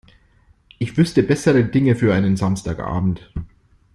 [0.79, 3.31] Ich wüsste bessere Dinge für einen Samstagabend.